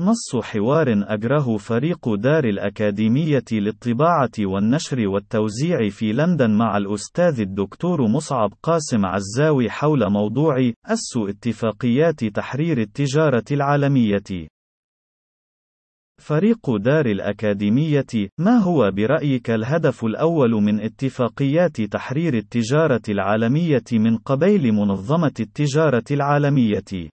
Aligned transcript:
نص 0.00 0.36
حوار 0.42 0.86
أجره 0.88 1.56
فريق 1.56 2.14
دار 2.14 2.44
الأكاديمية 2.44 3.44
للطباعة 3.52 4.30
والنشر 4.40 5.08
والتوزيع 5.08 5.88
في 5.88 6.12
لندن 6.12 6.50
مع 6.50 6.76
الأستاذ 6.76 7.40
الدكتور 7.40 8.08
مصعب 8.08 8.52
قاسم 8.62 9.06
عزاوي 9.06 9.70
حول 9.70 10.10
موضوع 10.10 10.56
أس 10.86 11.16
اتفاقيات 11.28 12.24
تحرير 12.24 12.78
التجارة 12.78 13.44
العالمية. 13.50 14.48
فريق 16.20 16.76
دار 16.76 17.06
الأكاديمية، 17.06 18.28
ما 18.38 18.58
هو 18.58 18.90
برأيك 18.90 19.50
الهدف 19.50 20.04
الأول 20.04 20.50
من 20.50 20.80
اتفاقيات 20.80 21.80
تحرير 21.80 22.34
التجارة 22.34 23.02
العالمية 23.08 23.84
من 23.92 24.16
قبيل 24.16 24.72
منظمة 24.72 25.34
التجارة 25.40 26.04
العالمية؟ 26.10 27.10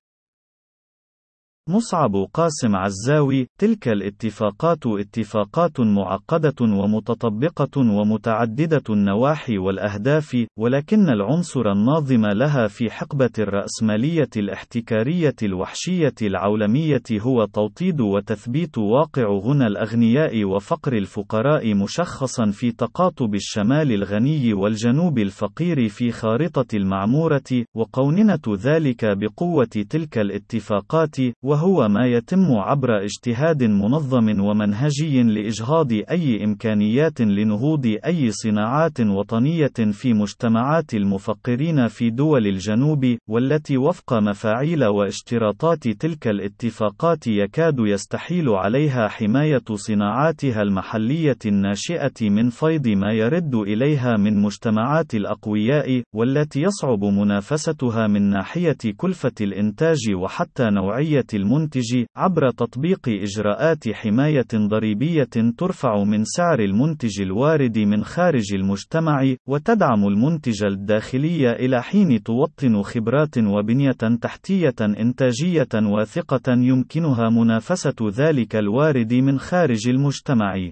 مصعب 1.70 2.16
قاسم 2.34 2.76
عزاوي 2.76 3.48
تلك 3.60 3.88
الاتفاقات 3.88 4.88
اتفاقات 4.88 5.80
معقدة 5.80 6.56
ومتطبقة 6.62 7.82
ومتعددة 7.82 8.84
النواحي 8.90 9.58
والأهداف 9.58 10.46
ولكن 10.58 11.10
العنصر 11.10 11.72
الناظم 11.72 12.26
لها 12.26 12.68
في 12.68 12.90
حقبة 12.92 13.30
الرأسمالية 13.40 14.30
الاحتكارية 14.38 15.36
الوحشية 15.44 16.14
العولمية 16.22 17.04
هو 17.22 17.46
توطيد 17.46 18.02
وتثبيت 18.02 18.78
واقع 18.78 19.28
غنى 19.44 19.68
الأغنياء 19.68 20.44
وفقر 20.46 20.94
الفقراء 20.94 21.74
مشخصا 21.74 22.52
في 22.52 22.72
تقاطب 22.72 23.36
الشمال 23.36 23.92
الغني 23.92 24.54
والجنوب 24.54 25.18
الفقير 25.20 25.90
في 25.90 26.12
خارطة 26.12 26.78
المعمورة 26.78 27.66
وقوننة 27.76 28.42
ذلك 28.64 29.06
بقوة 29.18 29.66
تلك 29.90 30.18
الاتفاقات 30.18 31.16
وهو 31.44 31.59
وهو 31.60 31.88
ما 31.88 32.06
يتم 32.06 32.52
عبر 32.52 33.04
اجتهاد 33.04 33.64
منظم 33.64 34.40
ومنهجي 34.42 35.24
لإجهاض 35.24 35.92
أي 35.92 36.44
إمكانيات 36.44 37.22
لنهوض 37.22 37.98
أي 38.06 38.32
صناعات 38.32 39.02
وطنية 39.02 39.92
في 39.92 40.14
مجتمعات 40.14 40.94
المفقرين 40.94 41.88
في 41.88 42.10
دول 42.10 42.48
الجنوب، 42.48 43.18
والتي 43.30 43.78
وفق 43.78 44.14
مفاعيل 44.14 44.86
واشتراطات 44.86 45.88
تلك 45.88 46.28
الاتفاقات 46.28 47.28
يكاد 47.28 47.76
يستحيل 47.80 48.50
عليها 48.50 49.08
حماية 49.08 49.64
صناعاتها 49.74 50.62
المحلية 50.62 51.40
الناشئة 51.46 52.30
من 52.30 52.50
فيض 52.50 52.88
ما 52.88 53.14
يرد 53.14 53.56
إليها 53.56 54.18
من 54.18 54.42
مجتمعات 54.42 55.16
الأقوياء، 55.16 56.02
والتي 56.16 56.62
يصعب 56.62 57.04
منافستها 57.04 58.08
من 58.08 58.22
ناحية 58.30 58.78
كلفة 58.98 59.34
الإنتاج 59.42 59.98
وحتى 60.16 60.70
نوعية 60.70 61.28
المنتج 61.50 62.06
عبر 62.16 62.50
تطبيق 62.50 63.10
إجراءات 63.10 63.90
حماية 63.94 64.48
ضريبية 64.56 65.30
ترفع 65.58 66.04
من 66.04 66.24
سعر 66.24 66.60
المنتج 66.60 67.22
الوارد 67.22 67.78
من 67.78 68.04
خارج 68.04 68.54
المجتمع 68.54 69.36
وتدعم 69.48 70.08
المنتج 70.08 70.64
الداخلي 70.64 71.52
إلى 71.52 71.84
حين 71.84 72.24
توطن 72.24 72.82
خبرات 72.82 73.38
وبنية 73.38 74.18
تحتية 74.22 74.76
إنتاجية 74.82 75.68
واثقة 75.74 76.54
يمكنها 76.54 77.30
منافسة 77.30 78.10
ذلك 78.10 78.56
الوارد 78.56 79.14
من 79.14 79.40
خارج 79.40 79.88
المجتمع. 79.88 80.70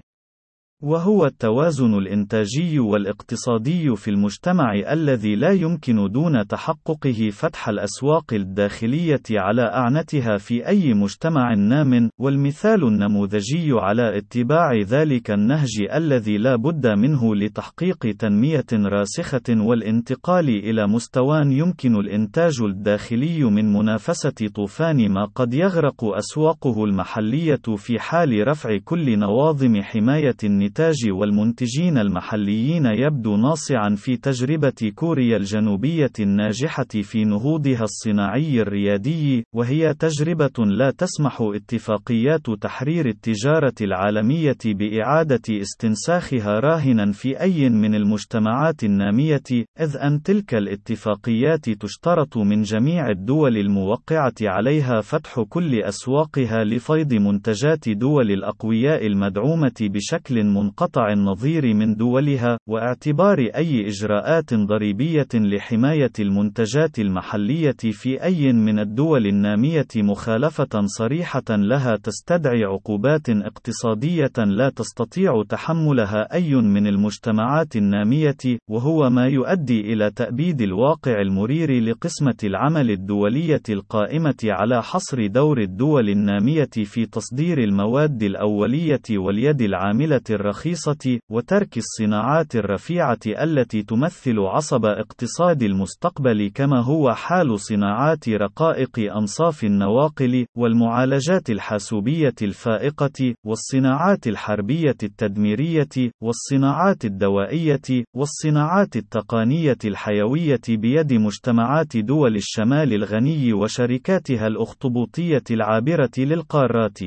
وهو 0.82 1.26
التوازن 1.26 1.94
الإنتاجي 1.94 2.78
والاقتصادي 2.78 3.96
في 3.96 4.10
المجتمع 4.10 4.74
الذي 4.92 5.36
لا 5.36 5.50
يمكن 5.50 6.08
دون 6.12 6.46
تحققه 6.46 7.30
فتح 7.32 7.68
الأسواق 7.68 8.34
الداخلية 8.34 9.22
على 9.30 9.62
أعنتها 9.62 10.36
في 10.36 10.68
أي 10.68 10.94
مجتمع 10.94 11.54
نام، 11.54 12.10
والمثال 12.18 12.84
النموذجي 12.84 13.72
على 13.72 14.18
اتباع 14.18 14.74
ذلك 14.74 15.30
النهج 15.30 15.86
الذي 15.94 16.38
لا 16.38 16.56
بد 16.56 16.86
منه 16.86 17.34
لتحقيق 17.34 18.16
تنمية 18.18 18.66
راسخة 18.72 19.48
والانتقال 19.50 20.48
إلى 20.48 20.86
مستوى 20.86 21.40
يمكن 21.44 21.96
الإنتاج 21.96 22.62
الداخلي 22.62 23.44
من 23.44 23.72
منافسة 23.72 24.48
طوفان 24.54 25.12
ما 25.12 25.24
قد 25.24 25.54
يغرق 25.54 26.04
أسواقه 26.04 26.84
المحلية 26.84 27.62
في 27.76 27.98
حال 27.98 28.48
رفع 28.48 28.78
كل 28.84 29.18
نواظم 29.18 29.82
حماية 29.82 30.36
النتاج 30.68 31.10
والمنتجين 31.10 31.98
المحليين 31.98 32.86
يبدو 32.86 33.36
ناصعا 33.36 33.94
في 33.96 34.16
تجربة 34.16 34.92
كوريا 34.94 35.36
الجنوبية 35.36 36.12
الناجحة 36.20 36.86
في 37.02 37.24
نهوضها 37.24 37.82
الصناعي 37.82 38.60
الريادي، 38.60 39.44
وهي 39.54 39.94
تجربة 39.94 40.64
لا 40.66 40.90
تسمح 40.90 41.38
اتفاقيات 41.40 42.50
تحرير 42.60 43.06
التجارة 43.06 43.74
العالمية 43.80 44.56
بإعادة 44.66 45.60
استنساخها 45.60 46.60
راهنا 46.60 47.12
في 47.12 47.40
أي 47.40 47.68
من 47.68 47.94
المجتمعات 47.94 48.84
النامية، 48.84 49.42
إذ 49.80 49.96
أن 49.96 50.22
تلك 50.22 50.54
الاتفاقيات 50.54 51.70
تشترط 51.70 52.36
من 52.36 52.62
جميع 52.62 53.10
الدول 53.10 53.56
الموقعة 53.56 54.34
عليها 54.42 55.00
فتح 55.00 55.40
كل 55.48 55.82
أسواقها 55.82 56.64
لفيض 56.64 57.14
منتجات 57.14 57.88
دول 57.88 58.30
الأقوياء 58.30 59.06
المدعومة 59.06 59.74
بشكل 59.80 60.38
منقطع 60.62 61.12
النظير 61.12 61.74
من 61.74 61.94
دولها، 61.94 62.58
واعتبار 62.68 63.38
أي 63.38 63.88
إجراءات 63.88 64.54
ضريبية 64.54 65.28
لحماية 65.34 66.12
المنتجات 66.20 66.98
المحلية 66.98 67.76
في 67.92 68.22
أي 68.22 68.52
من 68.52 68.78
الدول 68.78 69.26
النامية 69.26 69.86
مخالفة 69.96 70.86
صريحة 70.98 71.44
لها 71.50 71.96
تستدعي 71.96 72.64
عقوبات 72.64 73.28
اقتصادية 73.30 74.32
لا 74.46 74.70
تستطيع 74.70 75.42
تحملها 75.48 76.34
أي 76.34 76.54
من 76.54 76.86
المجتمعات 76.86 77.76
النامية، 77.76 78.36
وهو 78.70 79.10
ما 79.10 79.26
يؤدي 79.26 79.92
إلى 79.92 80.10
تأبيد 80.10 80.62
الواقع 80.62 81.20
المرير 81.20 81.82
لقسمة 81.82 82.36
العمل 82.44 82.90
الدولية 82.90 83.62
القائمة 83.68 84.36
على 84.44 84.82
حصر 84.82 85.26
دور 85.26 85.60
الدول 85.60 86.08
النامية 86.08 86.70
في 86.84 87.06
تصدير 87.06 87.58
المواد 87.58 88.22
الأولية 88.22 89.02
واليد 89.10 89.62
العاملة 89.62 90.20
الرخيصة، 90.48 91.18
وترك 91.30 91.76
الصناعات 91.76 92.56
الرفيعة 92.56 93.18
التي 93.26 93.82
تمثل 93.82 94.38
عصب 94.38 94.84
اقتصاد 94.84 95.62
المستقبل 95.62 96.50
كما 96.54 96.80
هو 96.80 97.14
حال 97.14 97.60
صناعات 97.60 98.28
رقائق 98.28 98.98
أنصاف 99.16 99.64
النواقل، 99.64 100.46
والمعالجات 100.56 101.50
الحاسوبية 101.50 102.34
الفائقة، 102.42 103.34
والصناعات 103.46 104.26
الحربية 104.26 104.96
التدميرية، 105.02 106.10
والصناعات 106.22 107.04
الدوائية، 107.04 108.04
والصناعات 108.16 108.96
التقنية 108.96 109.78
الحيوية 109.84 110.60
بيد 110.68 111.12
مجتمعات 111.12 111.96
دول 111.96 112.36
الشمال 112.36 112.94
الغني 112.94 113.52
وشركاتها 113.52 114.46
الأخطبوطية 114.46 115.44
العابرة 115.50 116.10
للقارات. 116.18 116.98